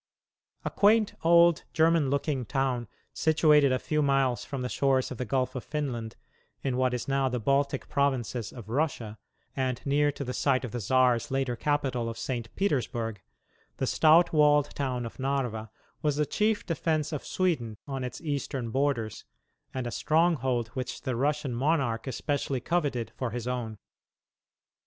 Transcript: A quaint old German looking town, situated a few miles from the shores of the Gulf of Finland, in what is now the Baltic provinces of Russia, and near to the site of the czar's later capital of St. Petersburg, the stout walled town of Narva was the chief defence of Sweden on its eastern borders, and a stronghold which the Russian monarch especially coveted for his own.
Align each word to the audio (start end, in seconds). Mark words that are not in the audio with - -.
A 0.65 0.71
quaint 0.71 1.13
old 1.23 1.63
German 1.73 2.09
looking 2.09 2.43
town, 2.43 2.87
situated 3.13 3.71
a 3.71 3.77
few 3.77 4.01
miles 4.01 4.43
from 4.43 4.63
the 4.63 4.67
shores 4.67 5.11
of 5.11 5.19
the 5.19 5.25
Gulf 5.25 5.53
of 5.53 5.63
Finland, 5.63 6.15
in 6.63 6.75
what 6.75 6.95
is 6.95 7.07
now 7.07 7.29
the 7.29 7.39
Baltic 7.39 7.87
provinces 7.87 8.51
of 8.51 8.67
Russia, 8.71 9.19
and 9.55 9.79
near 9.85 10.11
to 10.11 10.23
the 10.23 10.33
site 10.33 10.65
of 10.65 10.71
the 10.71 10.79
czar's 10.79 11.29
later 11.29 11.55
capital 11.55 12.09
of 12.09 12.17
St. 12.17 12.49
Petersburg, 12.55 13.21
the 13.77 13.85
stout 13.85 14.33
walled 14.33 14.73
town 14.73 15.05
of 15.05 15.19
Narva 15.19 15.69
was 16.01 16.15
the 16.15 16.25
chief 16.25 16.65
defence 16.65 17.11
of 17.11 17.23
Sweden 17.23 17.77
on 17.87 18.03
its 18.03 18.19
eastern 18.21 18.71
borders, 18.71 19.25
and 19.71 19.85
a 19.85 19.91
stronghold 19.91 20.69
which 20.69 21.03
the 21.03 21.15
Russian 21.15 21.53
monarch 21.53 22.07
especially 22.07 22.59
coveted 22.59 23.11
for 23.15 23.29
his 23.29 23.47
own. 23.47 23.77